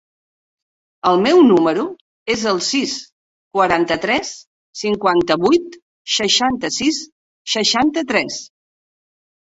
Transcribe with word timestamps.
El 1.09 1.19
meu 1.25 1.41
número 1.49 1.83
es 2.35 2.45
el 2.53 2.61
sis, 2.69 2.95
quaranta-tres, 3.57 4.31
cinquanta-vuit, 4.81 5.79
seixanta-sis, 6.17 7.03
seixanta-tres. 7.59 8.41